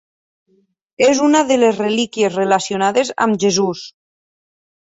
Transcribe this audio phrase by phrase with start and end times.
[1.07, 3.87] És una de les relíquies relacionades amb Jesús.